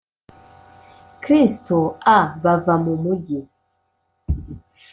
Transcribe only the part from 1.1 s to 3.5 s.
Kristo a Bava mu mugi